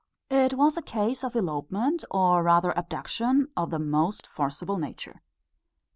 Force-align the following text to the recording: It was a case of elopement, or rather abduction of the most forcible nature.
It 0.31 0.55
was 0.55 0.77
a 0.77 0.81
case 0.81 1.23
of 1.23 1.35
elopement, 1.35 2.03
or 2.09 2.41
rather 2.41 2.75
abduction 2.75 3.49
of 3.55 3.69
the 3.69 3.77
most 3.77 4.25
forcible 4.25 4.79
nature. 4.79 5.21